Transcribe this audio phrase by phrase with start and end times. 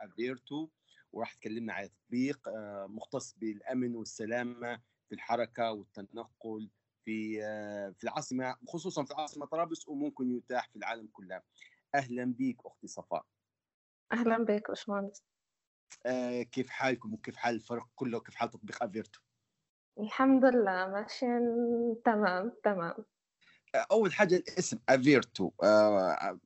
[0.00, 0.68] Averto
[1.12, 4.76] وراح تكلمنا على تطبيق آه، مختص بالأمن والسلامة
[5.08, 6.70] في الحركة والتنقل
[7.04, 11.42] في آه، في العاصمة خصوصا في العاصمه طرابلس وممكن يتاح في العالم كله.
[11.94, 13.26] أهلا بك أختي صفاء
[14.12, 15.22] أهلا بك باشمهندس.
[16.06, 19.20] آه، كيف حالكم؟ وكيف حال الفرق كله؟ وكيف حال تطبيق Averto
[20.00, 21.42] الحمد لله ماشيين
[22.04, 22.94] تمام تمام.
[23.74, 26.38] أول حاجة الاسم Averto آه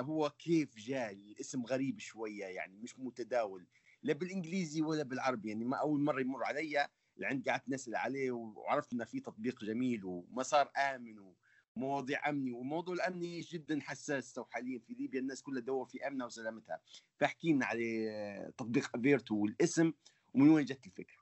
[0.00, 3.66] هو كيف جاي الاسم غريب شوية يعني مش متداول
[4.02, 8.92] لا بالإنجليزي ولا بالعربي يعني ما أول مرة يمر علي لعند قعدت نسأل عليه وعرفت
[8.92, 11.34] انه في تطبيق جميل ومسار آمن
[11.76, 16.80] ومواضيع أمني وموضوع الأمني جدا حساس حاليا في ليبيا الناس كلها تدور في أمنها وسلامتها.
[17.16, 19.92] فاحكي لنا على تطبيق Averto والاسم
[20.34, 21.21] ومن وين جت الفكرة؟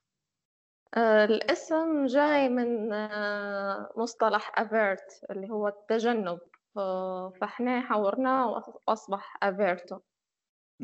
[0.96, 6.38] الاسم جاي من آه، مصطلح avert اللي هو التجنب.
[7.40, 8.48] فاحنا حورناه
[8.88, 9.98] وأصبح Averto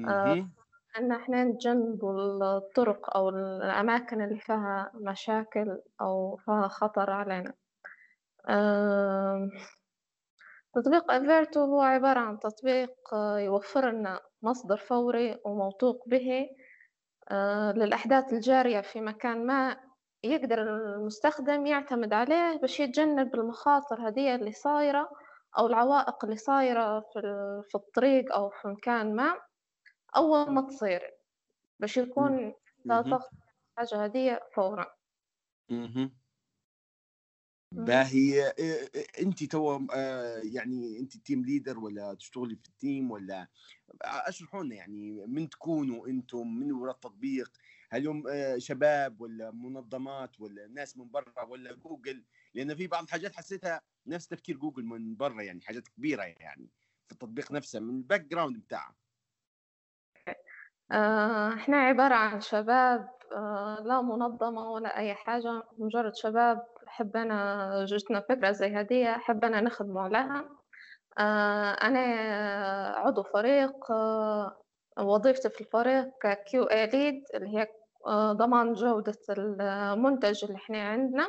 [0.08, 0.48] آه،
[0.98, 2.04] إن إحنا نتجنب
[2.42, 7.54] الطرق أو الأماكن اللي فيها مشاكل أو فيها خطر علينا.
[10.74, 12.90] تطبيق Averto هو عبارة عن تطبيق
[13.38, 16.48] يوفر لنا مصدر فوري وموثوق به
[17.76, 19.85] للأحداث الجارية في مكان ما
[20.24, 25.10] يقدر المستخدم يعتمد عليه باش يتجنب المخاطر هذه اللي صايرة
[25.58, 27.20] أو العوائق اللي صايرة في,
[27.68, 29.40] في الطريق أو في مكان ما
[30.16, 31.00] أول ما تصير
[31.80, 33.30] باش يكون لا ضغط
[33.78, 34.86] حاجة هذه فورا.
[37.72, 38.42] باهي.
[39.22, 43.48] أنت تو آه، يعني أنت team leader ولا تشتغلي في ال team ولا
[44.02, 47.52] اشرحوا لنا يعني من تكونوا أنتم من وراء التطبيق
[47.90, 52.24] هل هم آه، شباب ولا منظمات ولا ناس من برا ولا جوجل؟
[52.54, 56.70] لأن في بعض الحاجات حسيتها نفس تفكير جوجل من برا يعني حاجات كبيرة يعني
[57.06, 58.96] في التطبيق نفسه من ال background بتاعه.
[60.92, 66.66] آه، إحنا عبارة عن شباب آه، لا منظمة ولا أي حاجة مجرد شباب.
[66.86, 70.48] حبنا جتنا فكرة زي هدية حبنا نخدموا عليها.
[71.82, 71.98] أنا
[72.96, 73.72] عضو فريق
[74.98, 77.68] وظيفتي في الفريق QA lead اللي هي
[78.06, 81.28] آه، ضمان جودة المنتج اللي إحنا عندنا.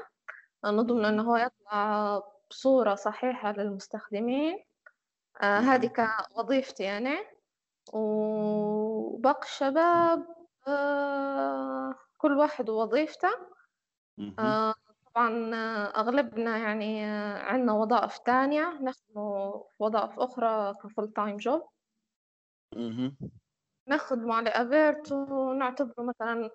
[0.65, 4.63] نضمن إنه هو يطلع بصورة صحيحة للمستخدمين.
[5.41, 5.87] آه، هذه
[6.35, 7.25] كوظيفتي أنا.
[7.93, 10.27] وباقي الشباب
[10.67, 13.29] آه، كل واحد ووظيفته
[15.15, 15.55] طبعا
[15.95, 18.79] أغلبنا يعني عندنا وظائف تانية.
[18.81, 19.13] نخدم
[19.61, 21.69] في وظائف أخرى ك full time job
[23.87, 26.49] نخدمه على Averto ونعتبره مثلا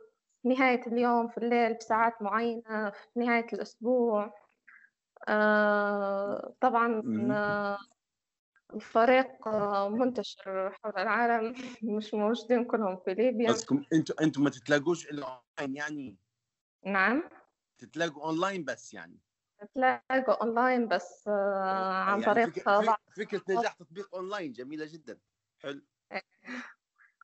[0.44, 4.34] نهاية اليوم في الليل بساعات معينة في نهاية الأسبوع.
[5.28, 7.78] آه طبعا آه
[8.74, 11.54] الفريق آه منتشر حول العالم
[11.96, 13.48] مش موجودين كلهم في ليبيا.
[13.48, 15.26] قصدكم أنتوا أنتوا ما تتلاقوش إلا
[15.58, 16.18] اونلاين يعني؟
[16.86, 17.22] نعم.
[17.78, 19.18] تتلاقوا اونلاين بس يعني؟
[19.74, 25.18] تلاقوا اونلاين بس آه عن يعني طريق فكرة, فكرة نجاح تطبيق اونلاين جميلة جدا.
[25.58, 25.82] حلو.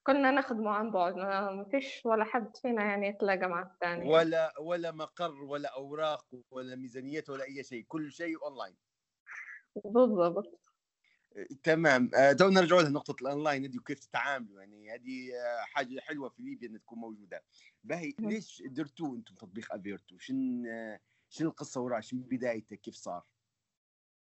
[0.09, 4.09] كنا نخدمه عن بعد ما فيش ولا حد فينا يعني يتلاقى مع الثاني.
[4.09, 8.77] ولا ولا مقر ولا أوراق ولا ميزانيات ولا أي شيء كل شيء اونلاين
[9.85, 10.61] بالضبط.
[11.63, 12.11] تمام.
[12.15, 14.61] آه، تو نرجع لنقطة الأونلاين دي وكيف تتعاملوا.
[14.61, 17.45] يعني هذه آه، حاجة حلوة في ليبيا أن تكون موجودة.
[17.85, 23.25] باهي ليش درتوا أنتم تطبيق Averto شن آه، شن القصة وراه شن بدايته؟ كيف صار؟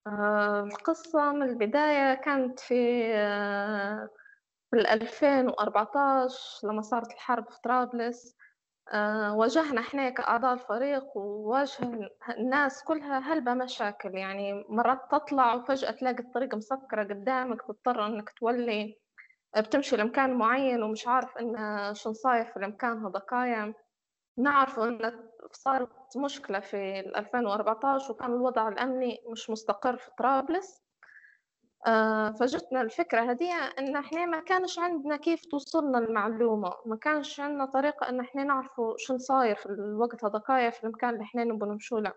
[0.07, 2.73] القصة من البداية كانت في
[4.71, 8.35] في 2014 لما صارت الحرب في طرابلس
[8.93, 14.15] آه، واجهنا إحنا كأعضاء الفريق وواجه الناس كلها هلبة مشاكل.
[14.15, 18.99] يعني مرات تطلع وفجأة تلاقي الطريق مسكرة قدامك تضطر إنك تولي
[19.57, 21.55] بتمشي لمكان معين ومش عارف إن
[21.95, 23.73] شو صاير في المكان هذاكايا
[24.37, 25.11] نعرف إن
[25.51, 30.67] صارت مشكلة في 2014 وكان الوضع الأمني مش مستقر في طرابلس.
[30.77, 30.88] آه،
[32.39, 38.09] فجتنا الفكرة هذه إن إحنا ما كانش عندنا كيف توصلنا المعلومة ما كانش عندنا طريقة
[38.09, 42.13] إن إحنا نعرفوا شو صاير في الوقت هذاكايا في المكان اللي إحنا نبغى نمشوا له.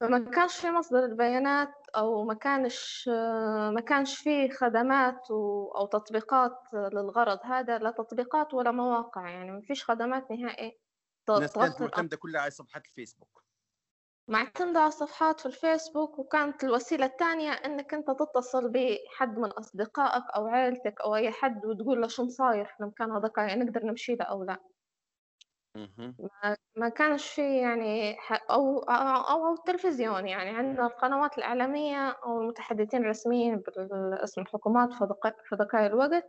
[0.00, 3.08] فما كانش في مصدر البيانات أو ما كانش
[3.74, 9.84] ما كانش في خدمات أو تطبيقات للغرض هذا لا تطبيقات ولا مواقع يعني ما فيش
[9.84, 10.78] خدمات نهائي.
[11.30, 13.43] الناس كانت معتمدة كلها على صفحات الفيسبوك.
[14.28, 20.46] معتمدة على الصفحات في الفيسبوك وكانت الوسيلة الثانية إنك أنت تتصل بحد من أصدقائك أو
[20.46, 24.24] عائلتك أو أي حد وتقول له شو صاير في المكان هذاك يعني نقدر نمشي له
[24.24, 24.56] أو لا.
[26.18, 28.16] ما, ما كانش في يعني
[28.50, 35.08] أو أو, أو التلفزيون يعني عندنا القنوات الإعلامية أو المتحدثين الرسميين باسم الحكومات في
[35.54, 36.26] ذكاء الوقت.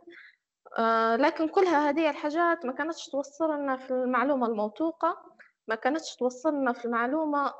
[0.78, 5.16] آه، لكن كلها هذه الحاجات ما كانتش توصلنا في المعلومة الموثوقة
[5.68, 7.54] ما كانتش توصلنا في المعلومة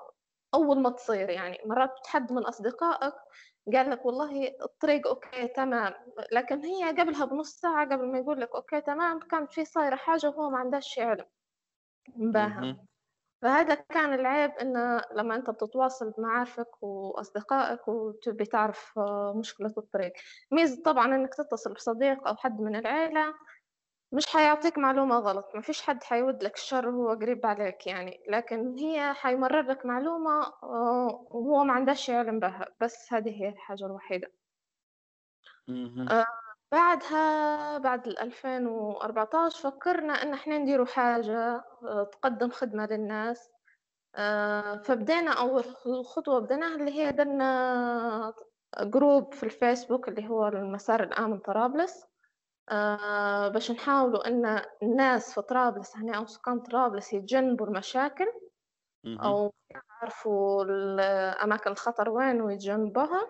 [0.56, 1.58] أول ما تصير يعني.
[1.66, 3.14] مرات حد من أصدقائك
[3.74, 5.94] قال لك والله الطريق okay تمام.
[6.32, 10.28] لكن هي قبلها بنص ساعة قبل ما يقول لك okay تمام كانت في صايرة حاجة
[10.28, 11.26] وهو ما عندهش علم.
[12.16, 12.70] باهي
[13.42, 18.94] فهذا كان العيب إنه لما أنت بتتواصل بمعارفك وأصدقائك وتبي تعرف
[19.36, 20.12] مشكلة الطريق.
[20.52, 23.34] ميزة طبعا إنك تتصل بصديق أو حد من العيلة.
[24.12, 28.78] مش حيعطيك معلومة غلط ما فيش حد حيود لك الشر وهو قريب عليك يعني لكن
[28.78, 34.32] هي حيمرر لك معلومة آه، وهو ما عندهش علم بها بس هذه هي الحاجة الوحيدة.
[36.10, 36.26] آه
[36.72, 43.50] بعدها بعد 2014 فكرنا إن إحنا نديروا حاجة آه، تقدم خدمة للناس.
[44.14, 45.64] آه فبدينا أول
[46.06, 48.34] خطوة بديناها اللي هي درنا
[48.80, 52.06] group في الفيسبوك اللي هو المسار الآمن طرابلس.
[52.68, 58.26] آه باش نحاولوا أن الناس في طرابلس هنا أو سكان طرابلس يتجنبوا المشاكل
[59.24, 63.28] أو يعرفوا الاماكن الخطر وين ويتجنبوها.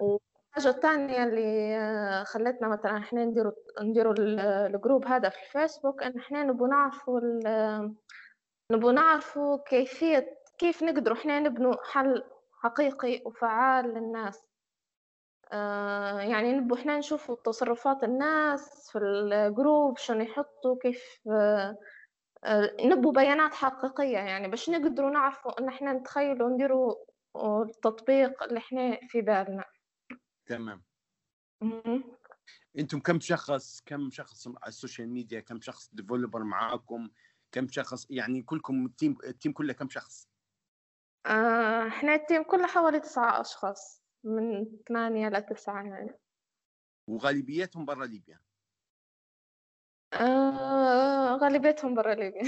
[0.00, 6.18] والحاجة الثانية اللي آه، خلتنا مثلا إحنا نديروا نديروا ال group هذا في الفيسبوك إن
[6.18, 7.20] إحنا نبغوا نعرفوا
[8.72, 12.24] نبغوا نعرفوا كيفية كيف نقدروا إحنا نبنوا حل
[12.62, 14.44] حقيقي وفعال للناس.
[16.20, 21.78] يعني نبو إحنا نشوفوا تصرفات الناس في ال group شنو يحطوا كيف آه،
[22.44, 26.94] آه، نبو بيانات حقيقية يعني باش نقدروا نعرفوا إن إحنا نتخيلوا نديروا
[27.36, 29.64] التطبيق اللي إحنا في بالنا.
[30.46, 30.82] تمام.
[32.78, 37.10] أنتم كم شخص كم شخص على ال social media كم شخص developer معاكم؟
[37.52, 40.28] كم شخص يعني كلكم ال team ال team كله كم شخص؟
[41.86, 44.03] إحنا ال team كله حوالي تسعة أشخاص.
[44.24, 46.20] من ثمانية لتسعة يعني.
[47.08, 48.40] وغالبيتهم برا ليبيا؟
[50.12, 52.42] آه غالبيتهم برا ليبيا.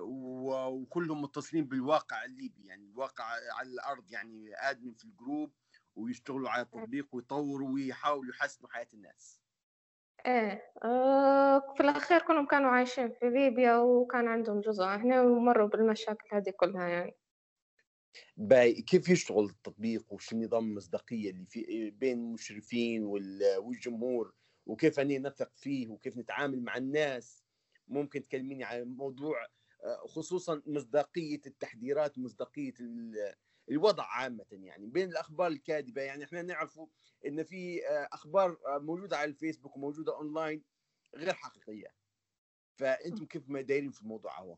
[0.00, 5.52] وكلهم متصلين بالواقع الليبي يعني الواقع على الأرض يعني admin في ال group
[5.96, 9.42] ويشتغلوا على التطبيق ويطوروا ويحاولوا يحسنوا حياة الناس.
[10.26, 16.28] إيه آه في الأخير كلهم كانوا عايشين في ليبيا وكان عندهم جزء هنا ومروا بالمشاكل
[16.32, 17.16] هذه كلها يعني.
[18.86, 23.04] كيف يشتغل التطبيق وش نظام المصداقية اللي في بين المشرفين
[23.58, 24.34] والجمهور
[24.66, 27.44] وكيف أني نثق فيه وكيف نتعامل مع الناس؟
[27.88, 29.46] ممكن تكلميني عن موضوع
[29.84, 32.74] آه، خصوصا مصداقية التحذيرات ومصداقيه
[33.70, 36.02] الوضع عامة يعني بين الأخبار الكاذبة.
[36.02, 36.86] يعني إحنا نعرفوا
[37.26, 40.62] إن في آه، أخبار آه، موجودة على الفيسبوك وموجودة أونلاين
[41.16, 41.94] غير حقيقية.
[42.74, 44.56] فأنتم كيف ما دايرين في الموضوع هو؟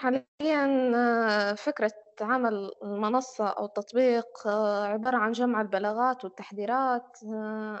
[0.00, 7.80] حاليًا آه، فكرة عمل المنصة أو التطبيق آه، عبارة عن جمع البلاغات والتحذيرات آه،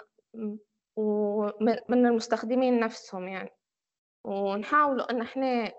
[1.88, 3.50] من المستخدمين نفسهم يعني،
[4.24, 5.72] ونحاولوا إن إحنا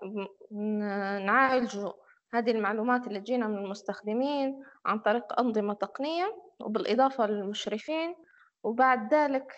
[1.26, 1.92] نعالجوا
[2.34, 8.14] هذه المعلومات اللي تجينا من المستخدمين عن طريق أنظمة تقنية وبالإضافة للمشرفين،
[8.64, 9.52] وبعد ذلك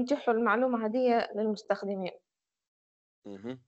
[0.00, 2.23] نتيحوا المعلومة هذية للمستخدمين.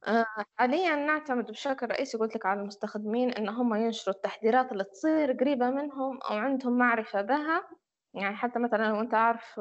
[0.08, 0.26] آه،
[0.58, 5.70] حاليًا نعتمد بشكل رئيسي قُلت لك على المستخدمين إن هم ينشروا التحذيرات اللي تصير قريبة
[5.70, 7.68] منهم أو عندهم معرفة بها،
[8.14, 9.60] يعني حتى مثلًا لو أنت عارف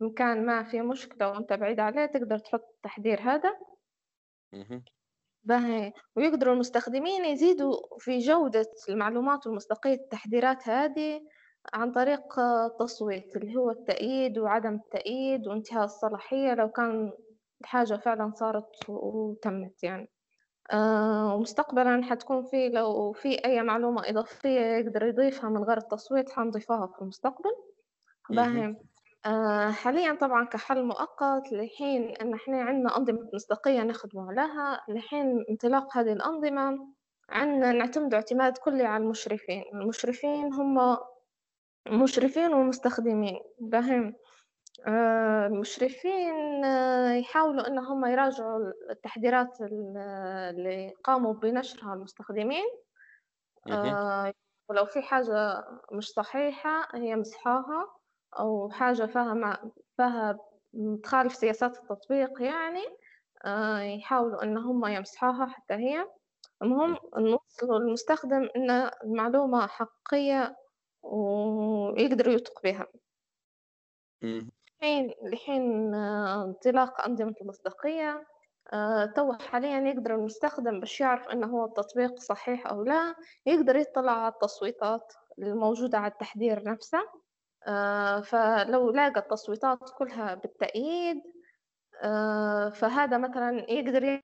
[0.00, 3.54] مكان ما في مشكلة وأنت بعيد عليه تقدر تحط التحذير هذا.
[5.44, 11.20] باهي، ويقدروا المستخدمين يزيدوا في جودة المعلومات ومصداقية التحذيرات هذه
[11.74, 16.54] عن طريق التصويت اللي هو التأييد وعدم التأييد وانتهاء الصلاحية.
[16.54, 17.12] لو كان
[17.60, 20.10] الحاجة فعلًا صارت وتمت يعني،
[20.72, 26.86] آه، ومستقبلًا حتكون في لو في أي معلومة إضافية يقدر يضيفها من غير التصويت حنضيفها
[26.86, 27.50] في المستقبل،
[28.30, 28.76] باهي،
[29.26, 35.98] آه، حاليًا طبعًا كحل مؤقت لحين إن إحنا عندنا أنظمة مصداقية نخدموا عليها، لحين انطلاق
[35.98, 36.78] هذه الأنظمة
[37.30, 40.98] عندنا نعتمدوا اعتماد كلي على المشرفين، المشرفين هم
[42.02, 44.12] مشرفين ومستخدمين، باهي.
[44.86, 52.64] آه، المشرفين آه، يحاولوا إن هم يراجعوا التحذيرات اللي قاموا بنشرها المستخدمين.
[53.70, 54.32] آه،
[54.68, 57.86] ولو في حاجة مش صحيحة يمسحوها
[58.38, 59.62] أو حاجة فيها
[59.96, 60.38] فيها
[61.02, 62.82] تخالف سياسات التطبيق يعني
[63.96, 66.06] يحاولوا إن هم يمسحوها حتى هي.
[66.62, 68.70] المهم نوصلوا للمستخدم إن
[69.04, 70.56] المعلومة حقيقية
[71.02, 72.86] ويقدر يثق بها.
[74.82, 78.26] لحين لحين آه، انطلاق أنظمة المصداقية
[78.72, 83.14] آه، تو حاليا يقدر المستخدم باش يعرف إنه هو التطبيق صحيح أو لا
[83.46, 86.98] يقدر يطلع على التصويتات الموجودة على التحذير نفسه.
[87.66, 91.22] آه، فلو لاقى التصويتات كلها بالتأييد
[92.74, 94.20] فهذا مثلا يقدر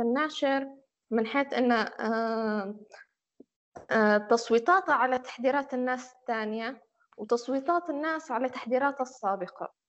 [0.00, 0.68] الناشر
[1.10, 1.88] من حيث أن
[4.30, 6.82] تصويتاته على تحذيرات الناس الثانية
[7.18, 9.83] وتصويتات الناس على تحذيراتها السابقة.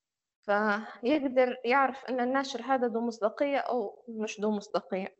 [0.45, 5.15] فيقدر يعرف أن الناشر هذا ذو مصداقية أو مش ذو مصداقية.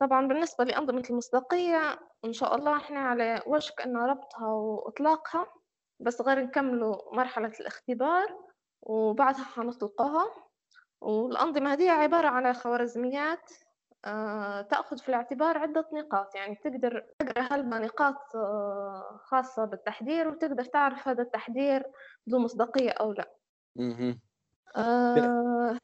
[0.00, 5.46] طبعا بالنسبة لأنظمة المصداقية إن شاء الله إحنا على وشك أن ربطها وإطلاقها
[6.00, 8.38] بس غير نكملوا مرحلة الاختبار
[8.82, 10.24] وبعدها حنطلقها.
[11.00, 13.50] والأنظمة هذه عبارة عن خوارزميات
[14.04, 16.34] آه، تأخذ في الاعتبار عدة نقاط.
[16.34, 21.82] يعني تقدر تقرأ هلما نقاط آه، خاصة بالتحذير وتقدر تعرف هذا التحذير
[22.30, 23.37] ذو مصداقية أو لا.
[24.76, 25.78] آه.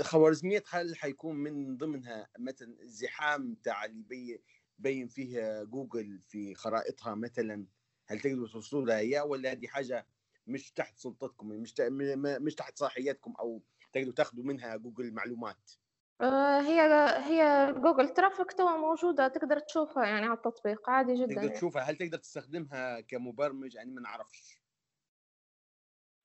[0.00, 4.40] خوارزميات هل حيكون من ضمنها مثلا الزحام تاع اللي
[4.78, 7.66] بين فيه جوجل في خرائطها مثلا؟
[8.06, 10.06] هل تقدروا توصلوا لها هي ولا هذه حاجة
[10.46, 11.74] مش تحت سلطتكم مش
[12.40, 13.62] مش تحت صلاحياتكم أو
[13.92, 15.70] تقدروا تاخذوا منها جوجل معلومات؟
[16.20, 16.80] آه، هي
[17.24, 21.96] هي Google traffic توا موجودة تقدر تشوفها يعني على التطبيق عادي جدا تقدر تشوفها هل
[21.96, 24.67] تقدر تستخدمها كمبرمج؟ يعني ما نعرفش.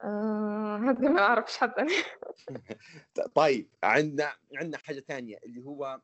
[0.03, 1.85] آه هذه ما أعرفش حتى.
[3.35, 6.01] طيب عندنا عندنا حاجة ثانية اللي هو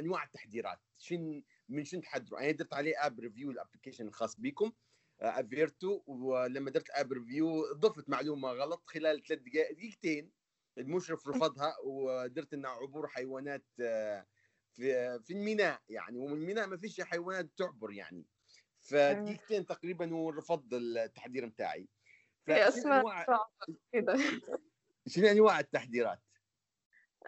[0.00, 4.72] أنواع التحذيرات شن من شنو تحذروا أنا درت عليه app review ال application الخاص بكم
[5.20, 10.30] أفيرتو آه، ولما درت app review ضفت معلومة غلط خلال ثلاث دقائق دقيقتين
[10.78, 14.26] المشرف رفضها ودرت إنها عبور حيوانات آه،
[14.72, 16.18] في في الميناء يعني.
[16.18, 18.26] ومن الميناء ما فيش حيوانات تعبر يعني.
[18.80, 21.88] فدقيقتين تقريبا ورفض التحذير بتاعي.
[22.50, 23.04] أسماء
[23.92, 24.16] كذا
[25.06, 26.18] شنو أنواع التحذيرات؟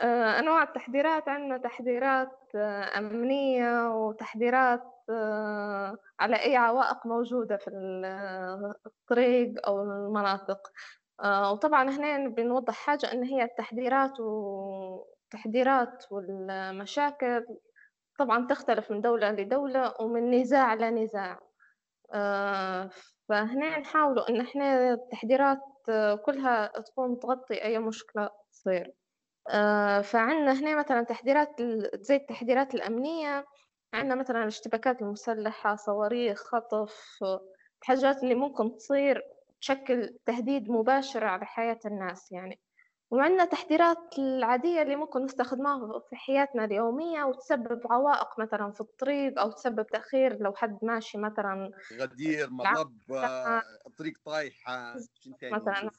[0.01, 4.83] آه، أنواع التحذيرات عندنا تحذيرات آه، أمنية وتحذيرات
[6.21, 7.71] على أي عوائق موجودة في
[8.87, 10.73] الطريق أو المناطق.
[11.21, 17.47] آه، وطبعا هنا بنوضح حاجة إن هي التحذيرات والتحذيرات والمشاكل
[18.19, 21.41] طبعا تختلف من دولة لدولة ومن نزاع لنزاع.
[22.15, 22.91] آه،
[23.29, 25.59] فهنا نحاولوا إن إحنا التحذيرات
[26.27, 28.95] كلها تكون تغطي أي مشكلة تصير.
[29.51, 31.63] آه، فعندنا هنا مثلا تحذيرات
[31.95, 33.45] زي التحذيرات الأمنية.
[33.95, 37.19] عندنا مثلا الاشتباكات المسلحة صواريخ خطف
[37.83, 39.23] الحاجات اللي ممكن تصير
[39.61, 42.33] تشكل تهديد مباشر على حياة الناس.
[42.33, 42.61] يعني
[43.11, 49.51] وعندنا تحذيرات العادية اللي ممكن نستخدمها في حياتنا اليومية وتسبب عوائق مثلا في الطريق أو
[49.51, 52.99] تسبب تأخير لو حد ماشي مثلا غدير مطب
[53.99, 54.95] طريق طايحة
[55.51, 55.91] مثلا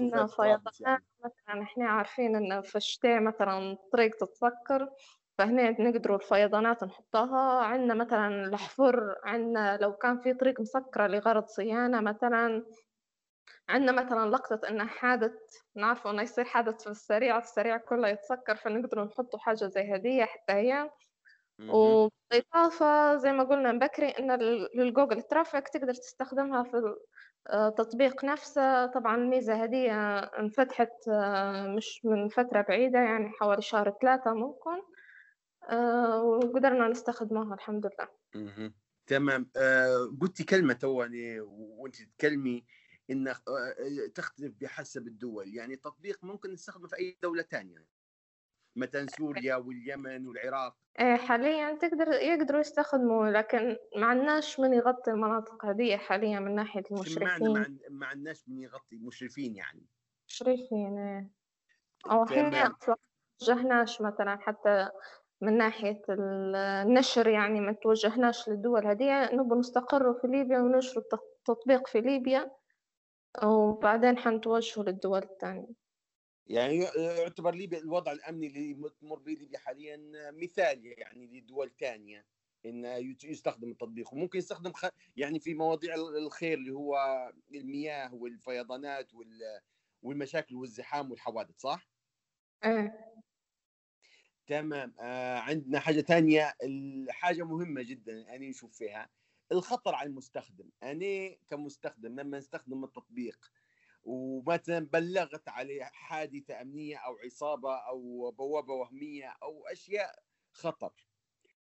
[0.00, 1.04] عندنا فيضانات يعني.
[1.24, 4.90] مثلا إحنا عارفين إن في الشتاء مثلا الطريق تتسكر
[5.38, 7.62] فهنا نقدروا الفيضانات نحطها.
[7.64, 12.66] عندنا مثلا الحفر عندنا لو كان في طريق مسكرة لغرض صيانة مثلا
[13.68, 15.32] عندنا مثلا لقطة إنه حادث
[15.76, 20.52] نعرفوا إنه يصير حادث في السريع السريع كله يتسكر فنقدروا نحطوا حاجة زي هدية حتى
[20.52, 20.90] هي.
[21.70, 24.32] وبالإضافة زي ما قلنا بكري إن
[24.74, 26.94] للجوجل ترافيك تقدر تستخدمها في
[27.54, 28.86] التطبيق نفسه.
[28.86, 34.82] طبعا الميزة هدية انفتحت آه، مش من فترة بعيدة يعني حوالي شهر ثلاثة ممكن.
[35.70, 38.08] آه، وقدرنا نستخدمها الحمد لله.
[39.06, 39.50] تمام.
[39.56, 42.64] آه قلتي كلمة تواني وأنت تتكلمي
[43.10, 45.54] إنه آه، تختلف بحسب الدول.
[45.54, 47.86] يعني تطبيق ممكن نستخدمه في أي دولة ثانية
[48.76, 50.76] مثلا سوريا واليمن والعراق.
[51.00, 56.82] إيه، حاليا تقدر يقدروا يستخدموا لكن ما عندناش من يغطي المناطق هذه حاليا من ناحية
[56.90, 57.78] المشرفين.
[57.90, 59.86] ما عندناش من يغطي المشرفين يعني.
[60.28, 61.30] مشرفين إيه.
[62.10, 62.96] أو إحنا أصلا
[63.42, 64.88] وجهناش مثلا حتى
[65.40, 69.34] من ناحية النشر يعني ما توجهناش للدول هذه.
[69.34, 71.04] نبغى نستقروا في ليبيا وننشروا
[71.48, 72.50] التطبيق في ليبيا.
[73.42, 75.84] وبعدين حنتوجهوا للدول الثانية.
[76.46, 79.96] يعني يعتبر ليبيا الوضع الأمني اللي تمر به ليبيا حاليا
[80.30, 82.26] مثالي يعني لدول ثانية
[82.66, 82.84] إن
[83.24, 84.12] يستخدم التطبيق.
[84.12, 84.86] وممكن يستخدم خ...
[85.16, 86.96] يعني في مواضيع الخير اللي هو
[87.54, 89.60] المياه والفيضانات وال...
[90.02, 91.88] والمشاكل والزحام والحوادث صح؟
[92.64, 93.14] إيه.
[94.46, 94.94] تمام.
[95.00, 99.10] آه عندنا حاجة ثانية الحاجة مهمة جدا أنا نشوف فيها.
[99.52, 100.70] الخطر على المستخدم.
[100.82, 103.52] أنا كمستخدم لما استخدم التطبيق
[104.04, 110.22] ومثلا بلغت عليه حادثة أمنية أو عصابة أو بوابة وهمية أو أشياء
[110.52, 111.08] خطر.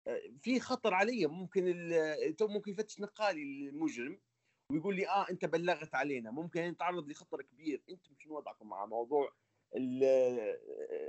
[0.07, 1.27] آه، في خطر علي.
[1.27, 1.89] ممكن
[2.41, 4.21] ممكن يفتش نقالي المجرم
[4.71, 6.31] ويقول لي آه أنت بلغت علينا.
[6.31, 7.83] ممكن نتعرض لخطر كبير.
[7.89, 9.33] أنتم شنو وضعكم مع موضوع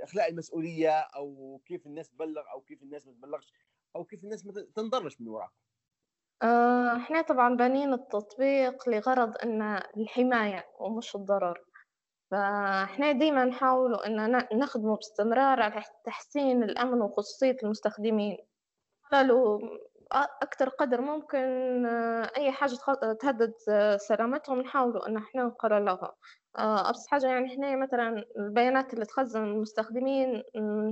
[0.03, 3.53] إخلاء المسؤولية أو كيف الناس تبلغ أو كيف الناس ما تبلغش
[3.95, 5.51] أو كيف الناس ما تنضرش من وراك؟
[6.43, 9.61] آه، إحنا طبعًا بانيين التطبيق لغرض إن
[9.97, 11.59] الحماية ومش الضرر،
[12.31, 14.47] فإحنا ديمًا نحاولوا إن ن
[14.97, 18.37] باستمرار على تحسين الأمن وخصوصية المستخدمين،
[19.11, 19.59] قالوا
[20.13, 21.39] أ أكتر قدر ممكن
[21.87, 22.75] آه، أي حاجة
[23.21, 26.15] تهدد آه، سلامتهم نحاولوا إن إحنا نقللوها،
[26.59, 30.43] آآ أبسط حاجة يعني إحنا مثلًا البيانات اللي تخزن المستخدمين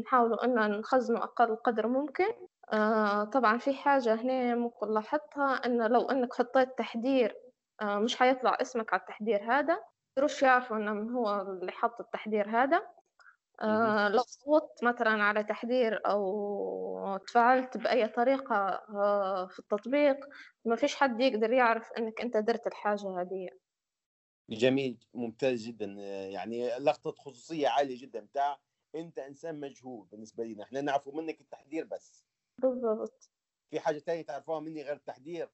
[0.06, 2.25] نحاولوا إن نخزنوا أقل قدر ممكن.
[2.73, 7.35] آه طبعًا في حاجة هنا ممكن لاحظتها إنه لو إنك حطيت تحذير
[7.81, 9.79] آه مش حيطلع اسمك على التحذير هذا،
[10.17, 12.81] ميقدروش يعرفوا إنه من هو اللي حط التحذير هذا،
[13.63, 18.55] آه لو صوّتت مثلًا على تحذير أو تفاعلت بأي طريقة
[18.95, 20.17] آه في التطبيق،
[20.65, 23.49] ما فيش حد يقدر يعرف إنك أنت درت الحاجة هذية.
[24.49, 25.85] جميل ممتاز جدا.
[26.31, 28.19] يعني لقطة خصوصية عالية جدا.
[28.19, 28.59] بتاع
[28.95, 30.63] أنت إنسان مجهول بالنسبة لنا.
[30.63, 32.28] إحنا نعرفوا منك التحذير بس.
[32.60, 33.30] بالضبط.
[33.70, 35.50] في حاجة تانية تعرفوها مني غير التحذير؟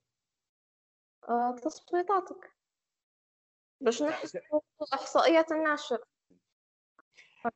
[1.29, 2.55] آه تصويتاتك.
[3.81, 4.61] باش نحسبوا
[4.93, 6.05] إحصائيات الناشر.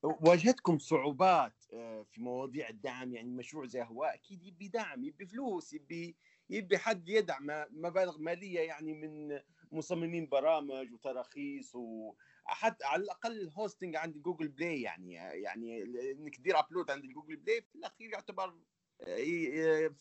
[0.03, 5.73] واجهتكم صعوبات آه، في مواضيع الدعم يعني مشروع زي هو أكيد يبي دعم يبي فلوس
[5.73, 6.17] يبي
[6.49, 9.39] يبي حد يدعم مبالغ مالية يعني من
[9.71, 16.59] مصممين برامج وتراخيص وحتى على الأقل ال hosting عند Google Play يعني يعني إنك تدير
[16.59, 18.59] upload عند Google Play في الأخير يعتبر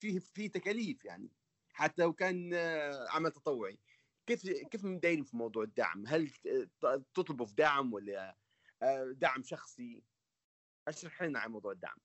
[0.00, 1.30] فيه في تكاليف يعني
[1.72, 3.78] حتى لو كان آه، عمل تطوعي.
[4.26, 6.30] كيف كيف دايرين في موضوع الدعم؟ هل
[7.14, 8.36] تطلبوا في دعم ولا
[8.82, 10.02] آه، دعم شخصي؟
[10.88, 11.96] اشرح لنا عن موضوع الدعم.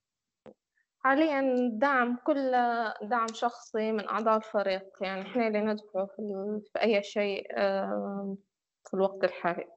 [1.00, 4.90] حاليا الدعم كله دعم شخصي من أعضاء الفريق.
[5.01, 8.38] يعني إحنا اللي ندفع في أي شيء آه،
[8.88, 9.68] في الوقت الحالي.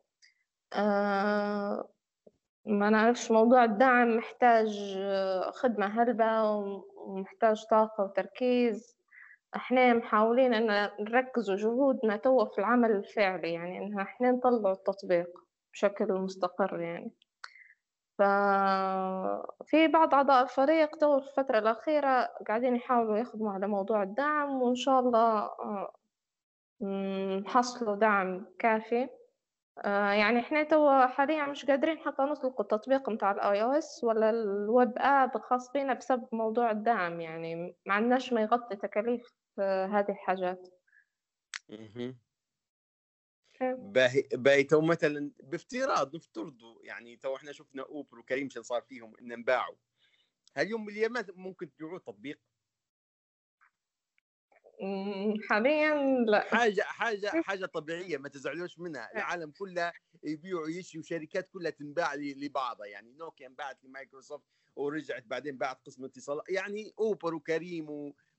[0.72, 1.88] آه،
[2.66, 4.98] ما نعرفش موضوع الدعم محتاج
[5.54, 6.24] خدمة هلبة
[7.06, 8.96] ومحتاج طاقة وتركيز.
[9.56, 15.26] إحنا محاولين ان نركز جهودنا توا في العمل الفعلي يعني ان إحنا نطلع التطبيق
[15.72, 17.12] بشكل مستقر يعني.
[18.18, 24.74] ففي بعض أعضاء الفريق تو في الفترة الأخيرة قاعدين يحاولوا يخدموا على موضوع الدعم وإن
[24.74, 25.50] شاء الله
[26.82, 29.08] آه، نحصلوا دعم كافي.
[29.84, 34.46] آه، يعني إحنا توا حاليا مش قادرين حتى نطلق التطبيق متاع ال iOS ولا ال
[34.46, 40.10] web app الخاص بينا بسبب موضوع الدعم يعني ما عندناش ما يغطي تكاليف آه، هذه
[40.10, 40.68] الحاجات.
[43.78, 49.12] باهي باهي توا مثلا بافتراض نفترضوا يعني توا إحنا شفنا أوبر وكريم شن صار فيهم
[49.20, 49.76] ان انباعوا
[50.56, 52.40] هل يوم من الأيام ممكن تبيعوا تطبيق؟
[55.50, 55.94] حاليا
[56.26, 56.40] لا.
[56.40, 59.12] حاجة حاجة حاجة طبيعية ما تزعلوش منها.
[59.16, 59.92] العالم كله
[60.24, 62.86] يبيعوا يشيوا شركات كلها تنباع لبعضها.
[62.86, 64.44] يعني نوكيا انباعت لمايكروسوفت
[64.76, 67.86] ورجعت بعدين باعت قسم اتصال يعني أوبر وكريم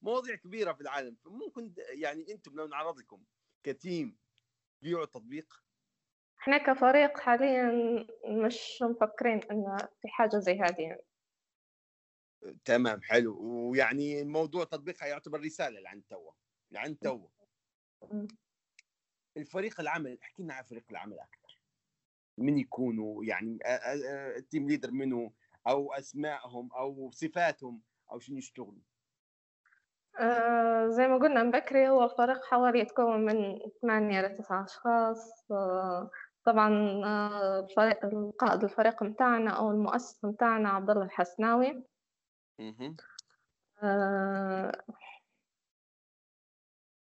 [0.02, 1.16] ومواضيع كبيرة في العالم.
[1.16, 3.24] فممكن يعني أنتم لو نعرض لكم
[3.64, 4.18] كتيم
[4.82, 5.54] بيعوا التطبيق
[6.40, 7.72] إحنا كفريق حاليا
[8.28, 10.82] مش مفكرين ان في حاجة زي هذه.
[10.82, 11.02] يعني.
[12.66, 13.38] تمام حلو.
[13.42, 16.32] ويعني موضوع تطبيق يعتبر رسالة لعند توا
[16.72, 17.28] لعند توا
[19.38, 21.62] الفريق العمل احكي لنا عن فريق العمل أكثر
[22.38, 23.60] من يكونوا يعني
[24.38, 25.32] ال team leader منه
[25.68, 28.82] أو أسمائهم أو صفاتهم أو شنو يشتغلوا؟
[30.20, 35.52] آه زي ما قلنا من بكري هو الفريق حوالي يتكون من ثمانية لتسعة أشخاص.
[35.52, 36.10] آه
[36.44, 36.70] طبعا
[37.60, 41.84] الفريق القائد الفريق متاعنا أو المؤسس متاعنا عبد الله الحسناوي.
[43.84, 44.72] آه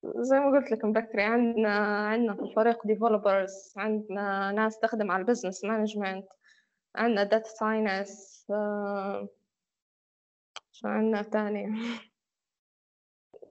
[0.04, 1.70] زي ما قلت لك بكري عندنا
[2.08, 6.28] عندنا في الفريق developers عندنا ناس تخدم على ال business management
[6.96, 9.30] عندنا data science آه
[10.72, 11.68] شو عندنا تاني؟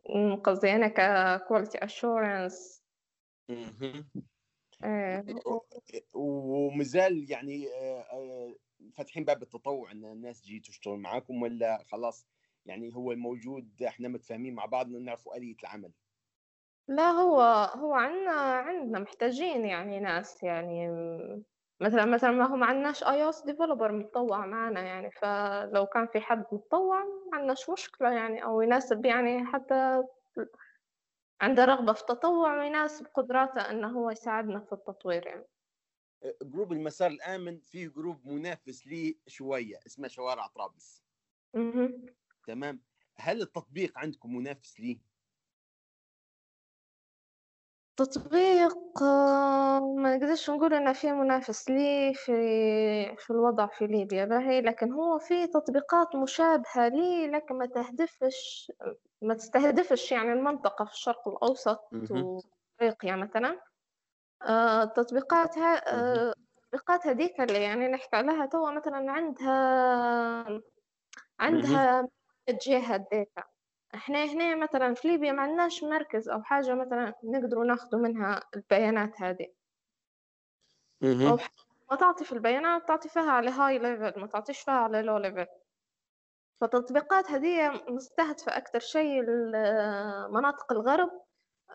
[0.44, 2.82] قصدي أنا ك quality assurance
[6.14, 8.54] ومازال يعني آه، آه،
[8.94, 12.26] فاتحين باب التطوع إن الناس تجي تشتغل معاكم ولا خلاص
[12.66, 15.92] يعني هو الموجود إحنا متفاهمين مع بعض نعرفوا آلية العمل؟
[16.88, 17.40] لا هو
[17.76, 20.88] هو عندنا عندنا محتاجين يعني ناس يعني
[21.80, 26.44] مثلا مثلا ما هو ما عندناش iOS developer متطوع معنا يعني فلو كان في حد
[26.52, 30.02] متطوع ما عندناش مشكلة يعني أو يناسب يعني حتى
[31.42, 35.44] عنده رغبة في التطوع ويناسب قدراته إنه هو يساعدنا في التطوير يعني.
[36.42, 41.04] group المسار الآمن فيه جروب منافس لي شوية اسمه شوارع طرابلس.
[42.46, 42.82] تمام؟
[43.16, 44.98] هل التطبيق عندكم منافس ليه؟
[47.96, 52.32] تطبيق آه، ما نقدرش نقول إنه في منافس ليه في
[53.16, 58.72] في الوضع في ليبيا باهي لكن هو في تطبيقات مشابهة ليه لكن ما تهدفش
[59.22, 61.78] ما تستهدفش يعني المنطقة في الشرق الأوسط
[62.80, 63.60] وأفريقيا مثلا.
[64.42, 70.60] آه، التطبيقات ها آه، التطبيقات هذيك اللي يعني نحكي عليها توا مثلا عندها
[71.40, 72.08] عندها
[72.66, 73.44] جهة الداتا
[73.94, 79.20] إحنا هنا مثلًا في ليبيا ما عندناش مركز أو حاجة مثلًا نقدروا ناخدوا منها البيانات
[79.22, 79.46] هذه.
[81.26, 81.36] أو
[81.90, 85.48] ما تعطي في البيانات تعطي فيها على high level ما تعطيش فيها على low level.
[86.60, 89.22] فالتطبيقات هذية مستهدفة أكتر شيء
[90.30, 91.10] مناطق الغرب.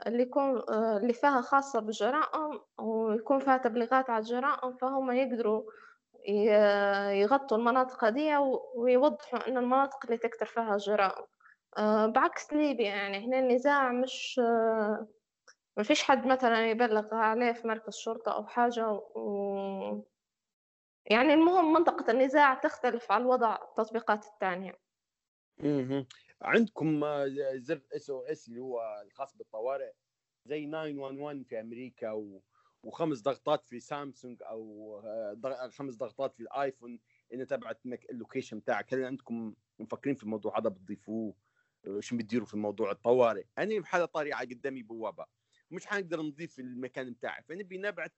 [0.08, 5.64] اللي يكون اللي فيها خاصة بالجرائم ويكون فيها تبليغات على الجرائم فهم يقدروا
[7.12, 8.38] يغطوا المناطق هذية
[8.76, 11.26] ويوضحوا إن المناطق اللي تكتر فيها الجرائم.
[11.78, 15.08] آه، بعكس ليبيا يعني هنا النزاع مش آه،
[15.78, 20.04] ما فيش حد مثلا يبلغ عليه في مركز شرطة أو حاجة و...
[21.06, 24.74] يعني المهم منطقة النزاع تختلف عن الوضع التطبيقات الثانية
[26.42, 29.92] عندكم آه، زر SOS اللي هو الخاص بالطوارئ
[30.46, 32.44] زي 911 في أمريكا و...
[32.84, 35.02] وخمس ضغطات في سامسونج أو
[35.70, 37.00] خمس ضغطات في ال iPhone
[37.34, 38.94] إنه تبعت ال location بتاعك.
[38.94, 41.36] هل عندكم مفكرين في الموضوع هذا بتضيفوه
[42.00, 45.26] شو بتديروا في موضوع الطوارئ؟ أنا بحاله طارئه قدامي بوابة
[45.72, 47.44] مش حنقدر نضيف المكان بتاعي.
[47.44, 48.12] فنبي نبعث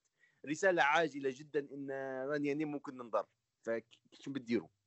[0.46, 1.92] رسالة عاجلة جدا إن
[2.30, 3.26] راني يعني ممكن ننضر
[3.64, 4.83] فشو بتديروا؟ آه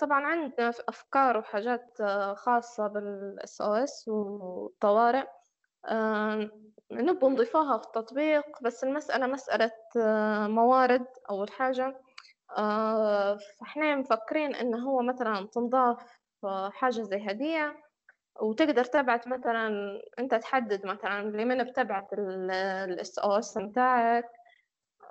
[0.00, 5.24] طبعا عندنا أفكار وحاجات آه، خاصة بال SOS والطوارئ.
[5.86, 6.50] آه
[6.92, 12.00] نبغى نضيفوها في التطبيق بس المسألة مسألة آه موارد أول حاجة.
[12.58, 16.18] آه فإحنا مفكرين إن هو مثلا تنضاف
[16.72, 17.76] حاجة زي هدية
[18.42, 19.70] وتقدر تبعت مثلا
[20.18, 24.24] أنت تحدد مثلا لمن بتبعت ال SOS متاعك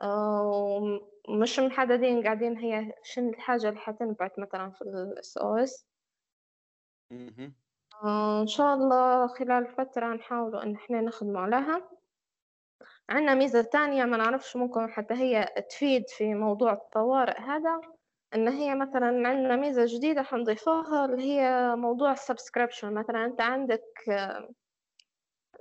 [0.03, 5.87] ومش محددين قاعدين هي شنو الحاجة اللي حتنبعت مثلا في ال SOS
[8.41, 11.89] إن شاء الله خلال فترة نحاولوا إن إحنا نخدموا عليها
[13.09, 17.81] عندنا ميزة تانية ما نعرفش ممكن حتى هي تفيد في موضوع الطوارئ هذا
[18.35, 22.93] إن هي مثلا عندنا ميزة جديدة حنضيفوها اللي هي موضوع ال subscription.
[22.93, 23.83] مثلا أنت عندك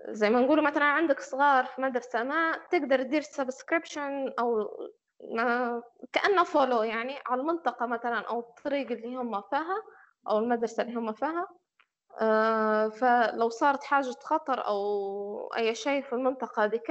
[0.08, 4.68] زي ما نقول مثلا عندك صغار في مدرسة ما تقدر تدير subscription أو
[5.34, 9.82] ما كأنه follow يعني على المنطقة مثلا أو الطريق اللي هم فيها
[10.30, 11.48] أو المدرسة اللي هم فيها.
[12.20, 14.78] آه، فلو صارت حاجة خطر أو
[15.56, 16.90] أي شيء في المنطقة ذيك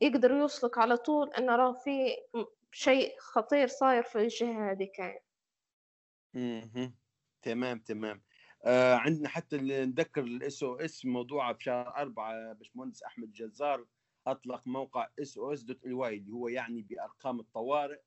[0.00, 2.16] يقدر يوصلك على طول إنه راه في
[2.72, 5.00] شيء خطير صاير في الجهة هذيك.
[7.42, 8.22] تمام تمام.
[8.64, 13.86] آه عندنا حتى نذكر ال SOS موضوع في شهر أربعة باشمهندس أحمد جزار
[14.26, 18.00] أطلق موقع SOS dot LY اللي هو يعني بأرقام الطوارئ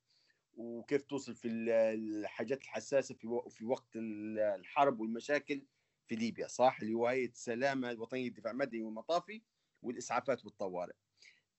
[0.54, 5.66] وكيف توصل في الحاجات الحساسة في في وقت الحرب والمشاكل
[6.08, 9.42] في ليبيا صح؟ اللي هو هيئة السلامة الوطنية للدفاع المدني والمطافي
[9.82, 10.94] والإسعافات والطوارئ.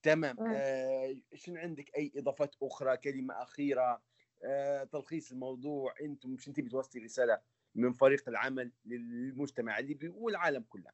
[0.03, 0.41] تمام.
[0.49, 4.03] آه شنو عندك أي إضافات أخرى كلمة أخيرة؟
[4.45, 7.41] آه تلخيص الموضوع أنتم مش أنت بتوصلي رسالة
[7.75, 10.91] من فريق العمل للمجتمع الليبي والعالم كله.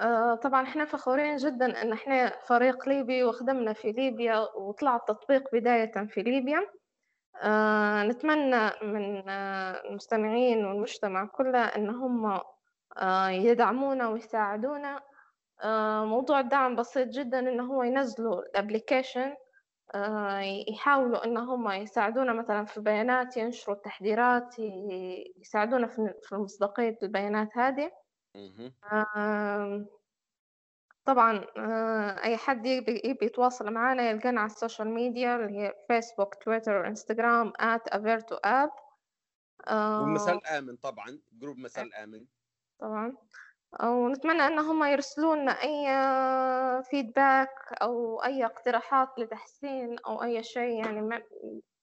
[0.00, 6.06] آه طبعا إحنا فخورين جدا إن إحنا فريق ليبي وخدمنا في ليبيا وطلع التطبيق بداية
[6.06, 6.66] في ليبيا.
[7.42, 12.40] آه نتمنى من آه المستمعين والمجتمع كله إن هم
[13.30, 15.00] يدعمونا ويساعدونا.
[16.04, 19.34] موضوع الدعم بسيط جدا إن هو ينزلوا الأبليكيشن
[20.68, 24.58] يحاولوا إن هم يساعدونا مثلا في بيانات ينشروا التحذيرات
[25.36, 25.86] يساعدونا
[26.22, 27.90] في مصداقية البيانات هذه.
[31.04, 36.34] طبعا آه، أي حد يبي يتواصل معنا يلقانا على ال social media اللي هي فيسبوك
[36.34, 38.70] تويتر انستغرام at أفيرتو app
[40.02, 42.26] ومسار آمن طبعا group مسار آمن
[42.80, 43.16] طبعا.
[43.82, 45.86] ونتمنى أن هم يرسلوا لنا أي
[46.82, 51.22] فيدباك أو أي اقتراحات لتحسين أو أي شيء يعني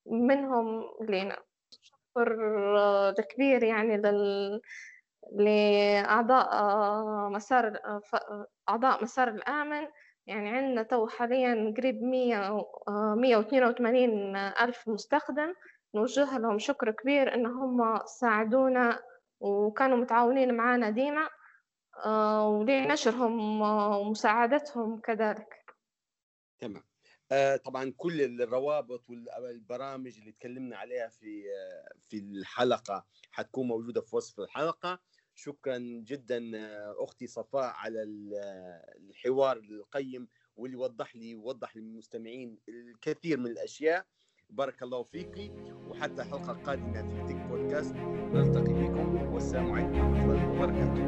[0.06, 1.38] منهم لنا.
[1.72, 2.36] شكر
[3.30, 4.62] كبير يعني لل...
[5.32, 6.50] لأعضاء
[7.30, 7.80] مسار
[8.70, 9.88] أعضاء مسار الآمن.
[10.28, 12.66] يعني عندنا تو حاليا قريب مية
[13.16, 15.54] مية واثنين وثمانين ألف مستخدم.
[15.96, 19.00] نوجه لهم شكر كبير إن هم ساعدونا
[19.40, 21.22] وكانوا متعاونين معنا ديما.
[21.24, 21.30] آه،
[22.06, 25.76] ولنشرهم ومساعدتهم كذلك.
[26.60, 26.84] تمام.
[27.32, 31.44] آه طبعا كل الروابط والبرامج اللي تكلمنا عليها في
[32.10, 35.00] في الحلقة حتكون موجودة في وصف الحلقة.
[35.36, 36.52] شكرا جدا
[37.04, 38.04] أختي صفاء على
[39.00, 44.06] الحوار القيم واللي وضح لي ووضح للمستمعين الكثير من الأشياء.
[44.50, 45.52] بارك الله فيك
[45.90, 47.96] وحتى حلقة قادمة في تيك بودكاست.
[48.34, 51.08] نلتقي بكم والسلام عليكم ورحمة الله وبركاته.